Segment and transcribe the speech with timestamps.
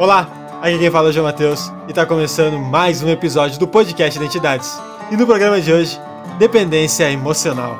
[0.00, 3.68] Olá, aqui quem fala é o João Matheus e está começando mais um episódio do
[3.68, 4.80] podcast Identidades.
[5.10, 6.00] E no programa de hoje,
[6.38, 7.78] dependência emocional.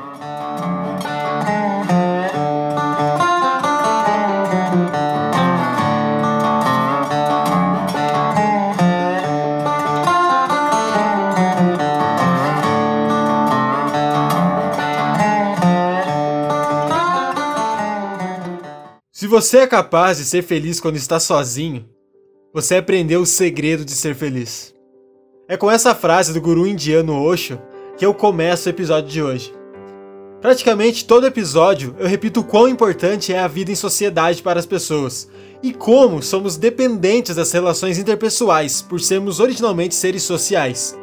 [19.11, 21.89] Se você é capaz de ser feliz quando está sozinho,
[22.53, 24.75] você aprendeu o segredo de ser feliz.
[25.49, 27.61] É com essa frase do guru indiano Osho
[27.97, 29.55] que eu começo o episódio de hoje.
[30.41, 34.67] Praticamente todo episódio eu repito o quão importante é a vida em sociedade para as
[34.67, 35.29] pessoas
[35.63, 40.99] e como somos dependentes das relações interpessoais por sermos originalmente seres sociais.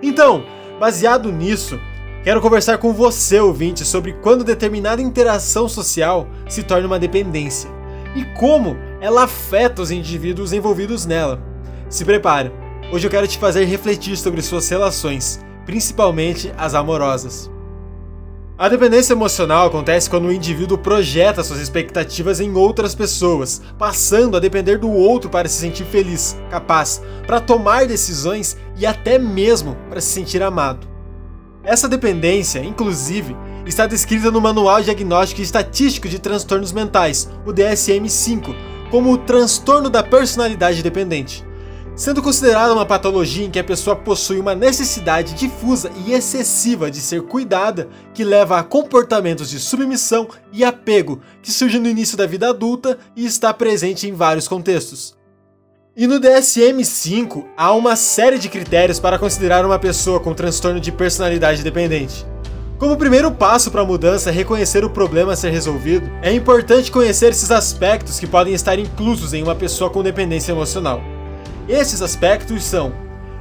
[0.00, 0.44] Então,
[0.78, 1.80] baseado nisso,
[2.22, 7.68] quero conversar com você, ouvinte, sobre quando determinada interação social se torna uma dependência
[8.14, 11.42] e como ela afeta os indivíduos envolvidos nela.
[11.90, 12.52] Se prepare,
[12.92, 17.50] hoje eu quero te fazer refletir sobre suas relações, principalmente as amorosas.
[18.56, 24.40] A dependência emocional acontece quando o indivíduo projeta suas expectativas em outras pessoas, passando a
[24.40, 30.00] depender do outro para se sentir feliz, capaz, para tomar decisões e até mesmo para
[30.00, 30.86] se sentir amado.
[31.64, 33.36] Essa dependência, inclusive,
[33.66, 38.54] está descrita no Manual Diagnóstico e Estatístico de Transtornos Mentais, o DSM-5,
[38.92, 41.42] como o transtorno da personalidade dependente,
[41.96, 47.00] sendo considerada uma patologia em que a pessoa possui uma necessidade difusa e excessiva de
[47.00, 52.26] ser cuidada, que leva a comportamentos de submissão e apego que surgem no início da
[52.26, 55.16] vida adulta e está presente em vários contextos.
[55.96, 60.92] E no DSM-5 há uma série de critérios para considerar uma pessoa com transtorno de
[60.92, 62.26] personalidade dependente.
[62.82, 66.90] Como primeiro passo para a mudança é reconhecer o problema a ser resolvido, é importante
[66.90, 71.00] conhecer esses aspectos que podem estar inclusos em uma pessoa com dependência emocional.
[71.68, 72.92] Esses aspectos são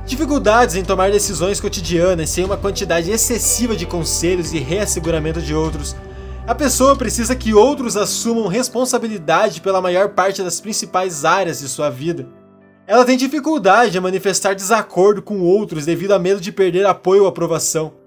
[0.05, 5.95] dificuldades em tomar decisões cotidianas sem uma quantidade excessiva de conselhos e reasseguramento de outros.
[6.45, 11.89] A pessoa precisa que outros assumam responsabilidade pela maior parte das principais áreas de sua
[11.89, 12.27] vida.
[12.85, 17.27] Ela tem dificuldade em manifestar desacordo com outros devido a medo de perder apoio ou
[17.27, 18.00] aprovação.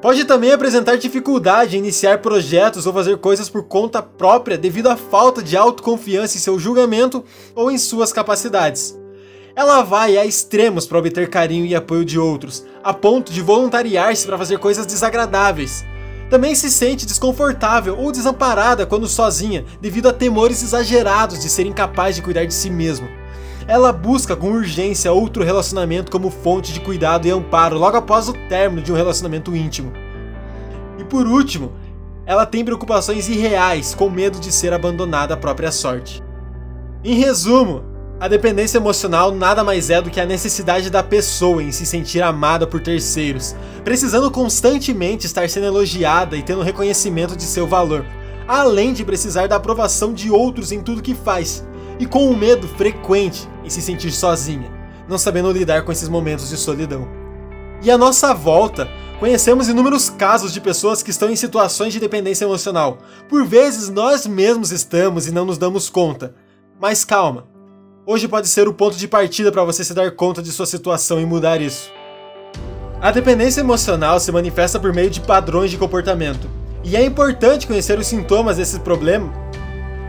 [0.00, 4.96] Pode também apresentar dificuldade em iniciar projetos ou fazer coisas por conta própria devido à
[4.96, 7.24] falta de autoconfiança em seu julgamento
[7.54, 8.96] ou em suas capacidades.
[9.54, 14.26] Ela vai a extremos para obter carinho e apoio de outros, a ponto de voluntariar-se
[14.26, 15.82] para fazer coisas desagradáveis.
[16.28, 22.16] Também se sente desconfortável ou desamparada quando sozinha, devido a temores exagerados de ser incapaz
[22.16, 23.08] de cuidar de si mesmo
[23.68, 28.32] ela busca com urgência outro relacionamento como fonte de cuidado e amparo logo após o
[28.48, 29.92] término de um relacionamento íntimo.
[30.98, 31.72] E por último,
[32.24, 36.22] ela tem preocupações irreais com medo de ser abandonada à própria sorte.
[37.02, 37.82] Em resumo,
[38.18, 42.22] a dependência emocional nada mais é do que a necessidade da pessoa em se sentir
[42.22, 43.54] amada por terceiros,
[43.84, 48.06] precisando constantemente estar sendo elogiada e tendo reconhecimento de seu valor,
[48.48, 51.66] além de precisar da aprovação de outros em tudo que faz,
[51.98, 54.70] e com o medo frequente em se sentir sozinha,
[55.08, 57.08] não sabendo lidar com esses momentos de solidão.
[57.82, 62.44] E à nossa volta, conhecemos inúmeros casos de pessoas que estão em situações de dependência
[62.44, 62.98] emocional.
[63.28, 66.34] Por vezes nós mesmos estamos e não nos damos conta.
[66.80, 67.46] Mas calma,
[68.06, 71.20] hoje pode ser o ponto de partida para você se dar conta de sua situação
[71.20, 71.90] e mudar isso.
[73.00, 76.48] A dependência emocional se manifesta por meio de padrões de comportamento.
[76.82, 79.45] E é importante conhecer os sintomas desse problema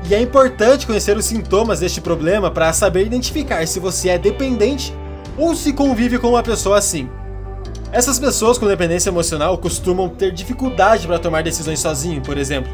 [0.10, 4.94] e é importante conhecer os sintomas deste problema para saber identificar se você é dependente
[5.38, 7.10] ou se convive com uma pessoa assim.
[7.92, 12.72] Essas pessoas com dependência emocional costumam ter dificuldade para tomar decisões sozinho, por exemplo.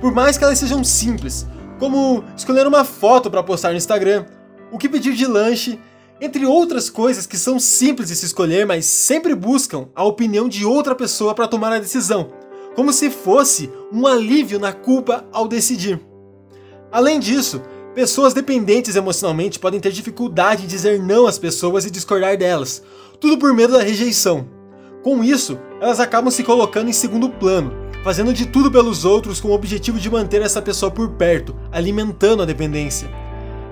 [0.00, 1.46] Por mais que elas sejam simples,
[1.78, 4.24] como escolher uma foto para postar no Instagram,
[4.72, 5.78] o que pedir de lanche,
[6.18, 10.64] entre outras coisas que são simples de se escolher, mas sempre buscam a opinião de
[10.64, 12.32] outra pessoa para tomar a decisão,
[12.74, 16.09] como se fosse um alívio na culpa ao decidir.
[16.92, 17.62] Além disso,
[17.94, 22.82] pessoas dependentes emocionalmente podem ter dificuldade em dizer não às pessoas e discordar delas,
[23.20, 24.48] tudo por medo da rejeição.
[25.02, 27.72] Com isso, elas acabam se colocando em segundo plano,
[28.02, 32.42] fazendo de tudo pelos outros com o objetivo de manter essa pessoa por perto, alimentando
[32.42, 33.08] a dependência.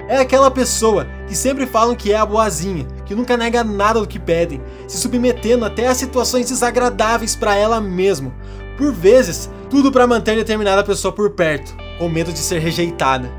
[0.09, 4.07] É aquela pessoa que sempre falam que é a boazinha, que nunca nega nada do
[4.07, 8.33] que pedem, se submetendo até a situações desagradáveis para ela mesma.
[8.79, 13.31] Por vezes, tudo para manter determinada pessoa por perto, com medo de ser rejeitada.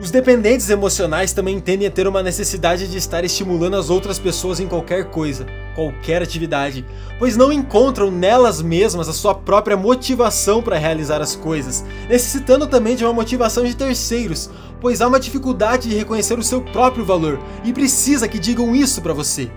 [0.00, 4.60] Os dependentes emocionais também tendem a ter uma necessidade de estar estimulando as outras pessoas
[4.60, 5.44] em qualquer coisa,
[5.74, 6.86] qualquer atividade,
[7.18, 12.94] pois não encontram nelas mesmas a sua própria motivação para realizar as coisas, necessitando também
[12.94, 14.48] de uma motivação de terceiros,
[14.80, 19.02] pois há uma dificuldade de reconhecer o seu próprio valor e precisa que digam isso
[19.02, 19.50] para você.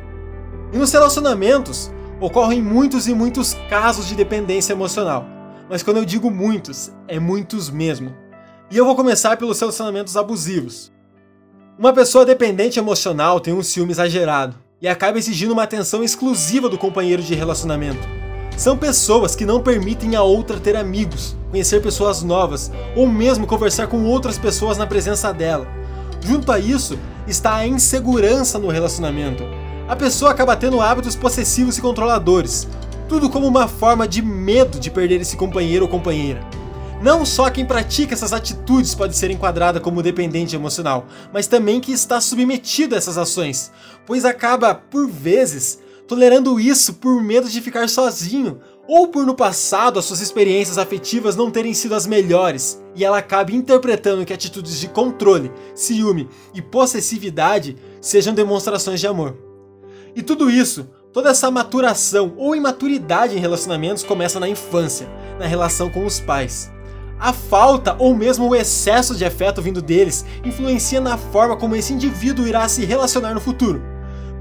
[0.73, 5.40] E nos relacionamentos, ocorrem muitos e muitos casos de dependência emocional.
[5.71, 8.13] Mas quando eu digo muitos, é muitos mesmo.
[8.69, 10.91] E eu vou começar pelos relacionamentos abusivos.
[11.79, 16.77] Uma pessoa dependente emocional tem um ciúme exagerado e acaba exigindo uma atenção exclusiva do
[16.77, 18.05] companheiro de relacionamento.
[18.57, 23.87] São pessoas que não permitem a outra ter amigos, conhecer pessoas novas ou mesmo conversar
[23.87, 25.65] com outras pessoas na presença dela.
[26.19, 29.45] Junto a isso está a insegurança no relacionamento,
[29.87, 32.67] a pessoa acaba tendo hábitos possessivos e controladores,
[33.11, 36.39] tudo como uma forma de medo de perder esse companheiro ou companheira.
[37.03, 41.91] Não só quem pratica essas atitudes pode ser enquadrada como dependente emocional, mas também que
[41.91, 43.69] está submetido a essas ações,
[44.05, 49.99] pois acaba, por vezes, tolerando isso por medo de ficar sozinho, ou por no passado
[49.99, 54.79] as suas experiências afetivas não terem sido as melhores, e ela acaba interpretando que atitudes
[54.79, 59.35] de controle, ciúme e possessividade sejam demonstrações de amor.
[60.15, 65.89] E tudo isso, toda essa maturação ou imaturidade em relacionamentos começa na infância, na relação
[65.89, 66.71] com os pais.
[67.19, 71.93] A falta ou mesmo o excesso de afeto vindo deles influencia na forma como esse
[71.93, 73.81] indivíduo irá se relacionar no futuro.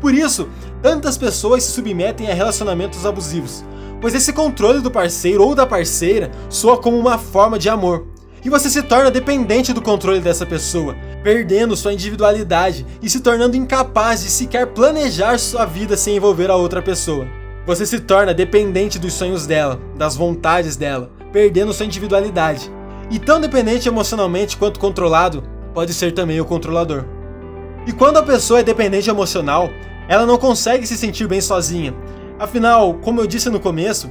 [0.00, 0.48] Por isso,
[0.80, 3.62] tantas pessoas se submetem a relacionamentos abusivos,
[4.00, 8.06] pois esse controle do parceiro ou da parceira soa como uma forma de amor,
[8.44, 13.56] e você se torna dependente do controle dessa pessoa, perdendo sua individualidade e se tornando
[13.56, 17.26] incapaz de sequer planejar sua vida sem envolver a outra pessoa.
[17.66, 22.70] Você se torna dependente dos sonhos dela, das vontades dela, perdendo sua individualidade.
[23.10, 25.42] E tão dependente emocionalmente quanto controlado
[25.74, 27.04] pode ser também o controlador.
[27.86, 29.70] E quando a pessoa é dependente emocional,
[30.08, 31.94] ela não consegue se sentir bem sozinha.
[32.38, 34.10] Afinal, como eu disse no começo,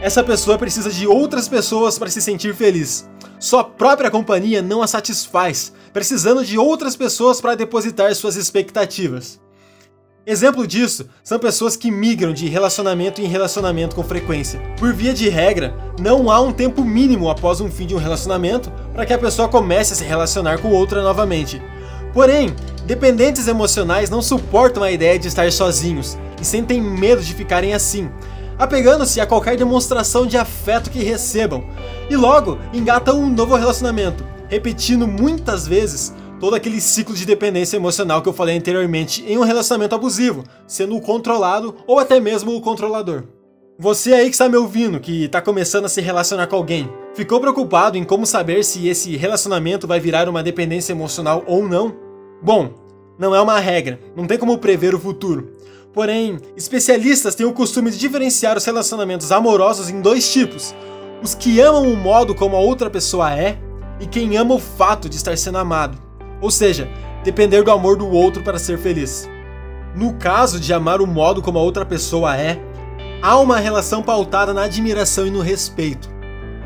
[0.00, 3.08] essa pessoa precisa de outras pessoas para se sentir feliz.
[3.38, 9.38] Sua própria companhia não a satisfaz, precisando de outras pessoas para depositar suas expectativas.
[10.26, 14.60] Exemplo disso são pessoas que migram de relacionamento em relacionamento com frequência.
[14.78, 18.72] Por via de regra, não há um tempo mínimo após um fim de um relacionamento
[18.92, 21.62] para que a pessoa comece a se relacionar com outra novamente.
[22.12, 22.56] Porém,
[22.86, 28.10] dependentes emocionais não suportam a ideia de estar sozinhos e sentem medo de ficarem assim,
[28.58, 31.64] apegando-se a qualquer demonstração de afeto que recebam,
[32.08, 38.22] e logo engatam um novo relacionamento, repetindo muitas vezes todo aquele ciclo de dependência emocional
[38.22, 42.60] que eu falei anteriormente em um relacionamento abusivo, sendo o controlado ou até mesmo o
[42.60, 43.24] controlador.
[43.78, 47.40] Você aí que está me ouvindo, que está começando a se relacionar com alguém, ficou
[47.40, 51.94] preocupado em como saber se esse relacionamento vai virar uma dependência emocional ou não?
[52.42, 52.70] Bom,
[53.18, 55.52] não é uma regra, não tem como prever o futuro,
[55.96, 60.74] Porém, especialistas têm o costume de diferenciar os relacionamentos amorosos em dois tipos:
[61.22, 63.58] os que amam o modo como a outra pessoa é
[63.98, 65.96] e quem ama o fato de estar sendo amado,
[66.38, 66.86] ou seja,
[67.24, 69.26] depender do amor do outro para ser feliz.
[69.94, 72.60] No caso de amar o modo como a outra pessoa é,
[73.22, 76.10] há uma relação pautada na admiração e no respeito.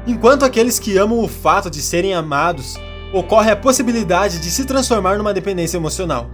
[0.08, 2.74] Enquanto aqueles que amam o fato de serem amados,
[3.14, 6.28] ocorre a possibilidade de se transformar numa dependência emocional.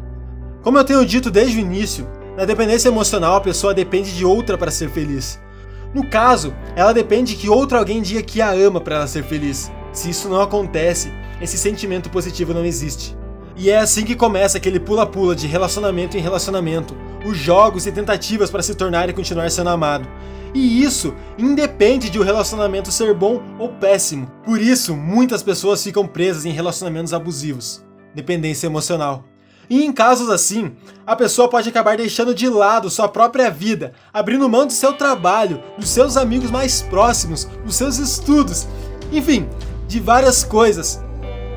[0.62, 4.58] Como eu tenho dito desde o início, na dependência emocional, a pessoa depende de outra
[4.58, 5.40] para ser feliz.
[5.94, 9.72] No caso, ela depende que outro alguém diga que a ama para ela ser feliz.
[9.92, 11.10] Se isso não acontece,
[11.40, 13.16] esse sentimento positivo não existe.
[13.56, 16.94] E é assim que começa aquele pula-pula de relacionamento em relacionamento,
[17.24, 20.06] os jogos e tentativas para se tornar e continuar sendo amado.
[20.52, 24.30] E isso independe de o relacionamento ser bom ou péssimo.
[24.44, 27.82] Por isso, muitas pessoas ficam presas em relacionamentos abusivos.
[28.14, 29.24] Dependência emocional.
[29.68, 30.72] E em casos assim,
[31.06, 35.62] a pessoa pode acabar deixando de lado sua própria vida, abrindo mão do seu trabalho,
[35.78, 38.66] dos seus amigos mais próximos, dos seus estudos,
[39.12, 39.48] enfim,
[39.88, 41.02] de várias coisas,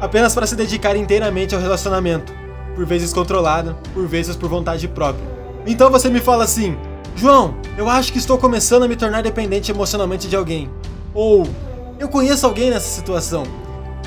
[0.02, 2.34] apenas para se dedicar inteiramente ao relacionamento,
[2.76, 5.28] por vezes controlado, por vezes por vontade própria.
[5.66, 6.78] Então você me fala assim:
[7.16, 10.70] João, eu acho que estou começando a me tornar dependente emocionalmente de alguém.
[11.14, 11.48] Ou
[12.00, 13.44] eu conheço alguém nessa situação.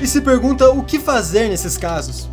[0.01, 2.27] E se pergunta o que fazer nesses casos.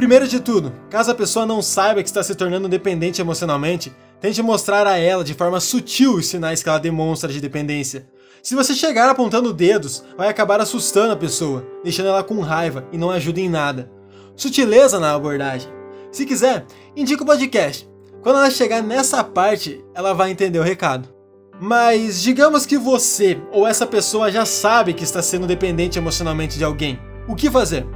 [0.00, 4.42] Primeiro de tudo, caso a pessoa não saiba que está se tornando dependente emocionalmente, tente
[4.42, 8.08] mostrar a ela de forma sutil os sinais que ela demonstra de dependência.
[8.42, 12.96] Se você chegar apontando dedos, vai acabar assustando a pessoa, deixando ela com raiva e
[12.96, 13.92] não ajuda em nada.
[14.34, 15.70] Sutileza na abordagem.
[16.10, 16.64] Se quiser,
[16.96, 17.86] indica o podcast.
[18.22, 21.10] Quando ela chegar nessa parte, ela vai entender o recado.
[21.60, 26.64] Mas digamos que você ou essa pessoa já sabe que está sendo dependente emocionalmente de
[26.64, 26.98] alguém.
[27.28, 27.86] O que fazer?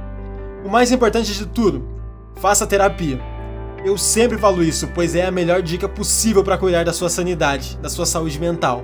[0.63, 1.94] O mais importante de tudo,
[2.35, 3.19] faça terapia.
[3.83, 7.77] Eu sempre falo isso, pois é a melhor dica possível para cuidar da sua sanidade,
[7.81, 8.83] da sua saúde mental.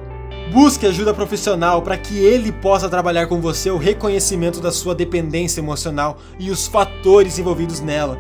[0.54, 5.62] Busque ajuda profissional para que ele possa trabalhar com você o reconhecimento da sua dependência
[5.62, 8.18] emocional e os fatores envolvidos nela,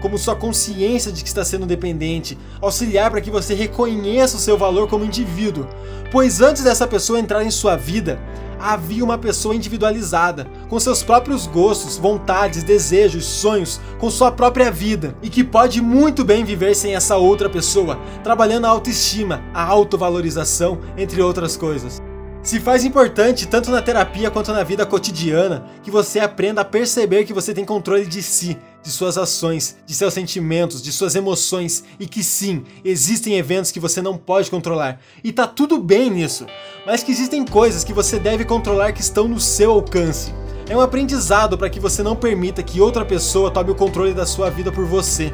[0.00, 4.56] como sua consciência de que está sendo dependente, auxiliar para que você reconheça o seu
[4.56, 5.66] valor como indivíduo,
[6.10, 8.18] pois antes dessa pessoa entrar em sua vida,
[8.58, 15.16] havia uma pessoa individualizada, com seus próprios gostos, vontades, desejos, sonhos, com sua própria vida,
[15.22, 20.78] e que pode muito bem viver sem essa outra pessoa, trabalhando a autoestima, a autovalorização,
[20.96, 22.02] entre outras coisas.
[22.44, 27.24] Se faz importante, tanto na terapia quanto na vida cotidiana, que você aprenda a perceber
[27.24, 31.82] que você tem controle de si, de suas ações, de seus sentimentos, de suas emoções
[31.98, 36.44] e que sim, existem eventos que você não pode controlar e tá tudo bem nisso,
[36.84, 40.43] mas que existem coisas que você deve controlar que estão no seu alcance.
[40.66, 44.24] É um aprendizado para que você não permita que outra pessoa tome o controle da
[44.24, 45.30] sua vida por você.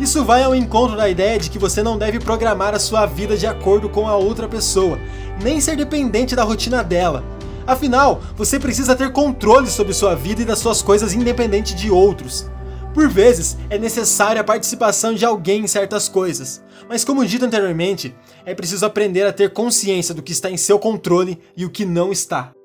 [0.00, 3.36] Isso vai ao encontro da ideia de que você não deve programar a sua vida
[3.36, 4.98] de acordo com a outra pessoa,
[5.42, 7.24] nem ser dependente da rotina dela.
[7.68, 12.50] Afinal, você precisa ter controle sobre sua vida e das suas coisas independente de outros.
[12.92, 18.12] Por vezes, é necessária a participação de alguém em certas coisas, mas como dito anteriormente,
[18.44, 21.84] é preciso aprender a ter consciência do que está em seu controle e o que
[21.84, 22.57] não está.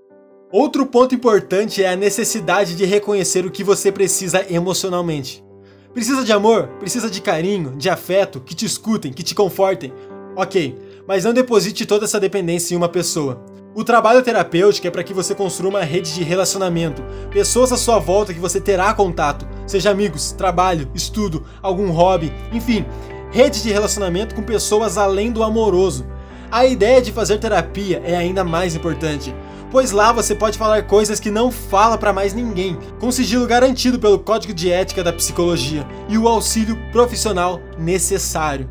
[0.54, 5.44] Outro ponto importante é a necessidade de reconhecer o que você precisa emocionalmente.
[5.92, 6.68] Precisa de amor?
[6.80, 9.92] Precisa de carinho, de afeto, que te escutem, que te confortem?
[10.36, 13.44] Ok, mas não deposite toda essa dependência em uma pessoa.
[13.74, 17.98] O trabalho terapêutico é para que você construa uma rede de relacionamento, pessoas à sua
[17.98, 22.86] volta que você terá contato, seja amigos, trabalho, estudo, algum hobby, enfim,
[23.32, 26.06] rede de relacionamento com pessoas além do amoroso.
[26.52, 29.34] A ideia de fazer terapia é ainda mais importante
[29.74, 34.00] pois lá você pode falar coisas que não fala para mais ninguém, com sigilo garantido
[34.00, 38.70] pelo Código de Ética da Psicologia e o auxílio profissional necessário.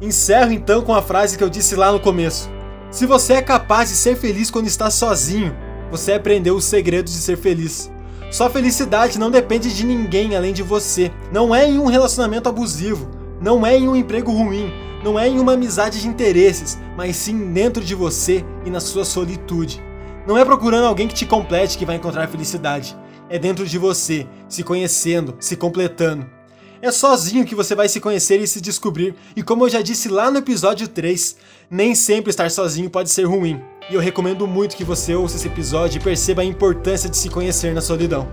[0.00, 2.50] Encerro então com a frase que eu disse lá no começo.
[2.90, 5.54] Se você é capaz de ser feliz quando está sozinho,
[5.90, 7.92] você aprendeu os segredos de ser feliz.
[8.30, 11.12] Sua felicidade não depende de ninguém além de você.
[11.30, 13.10] Não é em um relacionamento abusivo,
[13.42, 14.72] não é em um emprego ruim,
[15.04, 19.04] não é em uma amizade de interesses, mas sim dentro de você e na sua
[19.04, 19.84] solitude.
[20.26, 22.96] Não é procurando alguém que te complete que vai encontrar felicidade.
[23.28, 26.26] É dentro de você, se conhecendo, se completando.
[26.80, 30.08] É sozinho que você vai se conhecer e se descobrir, e como eu já disse
[30.08, 31.36] lá no episódio 3,
[31.70, 33.60] nem sempre estar sozinho pode ser ruim.
[33.90, 37.28] E eu recomendo muito que você ouça esse episódio e perceba a importância de se
[37.28, 38.26] conhecer na solidão.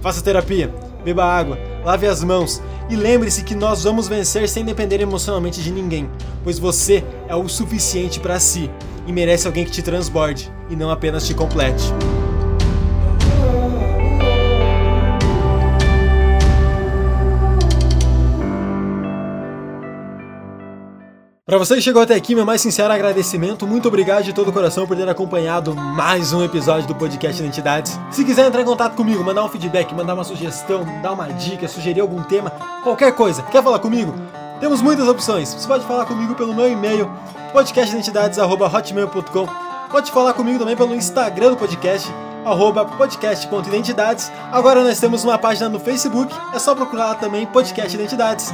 [0.00, 0.74] Faça terapia,
[1.04, 5.70] beba água, lave as mãos e lembre-se que nós vamos vencer sem depender emocionalmente de
[5.70, 6.10] ninguém,
[6.42, 8.70] pois você é o suficiente para si
[9.06, 11.84] e merece alguém que te transborde e não apenas te complete.
[21.54, 23.64] Para você que chegou até aqui, meu mais sincero agradecimento.
[23.64, 27.96] Muito obrigado de todo o coração por ter acompanhado mais um episódio do podcast Identidades.
[28.10, 31.68] Se quiser entrar em contato comigo, mandar um feedback, mandar uma sugestão, dar uma dica,
[31.68, 32.50] sugerir algum tema,
[32.82, 34.12] qualquer coisa, quer falar comigo?
[34.58, 35.54] Temos muitas opções.
[35.54, 37.08] Você pode falar comigo pelo meu e-mail,
[37.54, 39.46] podcastidentidades.hotmail.com.
[39.88, 42.12] Pode falar comigo também pelo Instagram do podcast,
[42.44, 44.32] arroba podcast.identidades.
[44.50, 48.52] Agora nós temos uma página no Facebook, é só procurar lá também Podcast Identidades.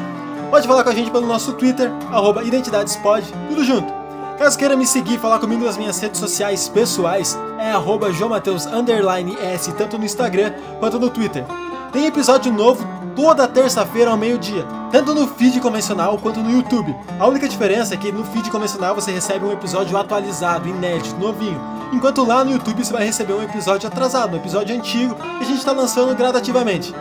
[0.51, 3.91] Pode falar com a gente pelo nosso Twitter, arroba identidadespod, tudo junto.
[4.39, 9.73] Caso queira me seguir e falar comigo nas minhas redes sociais pessoais, é arroba S,
[9.73, 11.47] tanto no Instagram quanto no Twitter.
[11.91, 16.97] Tem episódio novo toda terça-feira ao meio-dia, tanto no feed convencional quanto no YouTube.
[17.19, 21.61] A única diferença é que no feed convencional você recebe um episódio atualizado, inédito, novinho,
[21.93, 25.47] enquanto lá no YouTube você vai receber um episódio atrasado, um episódio antigo que a
[25.47, 26.95] gente está lançando gradativamente.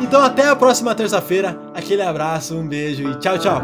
[0.00, 3.60] Então até a próxima terça-feira, aquele abraço, um beijo e tchau, tchau!